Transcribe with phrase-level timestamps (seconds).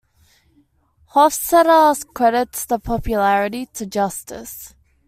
[1.13, 4.73] Hofstetter credits the popularity to justice.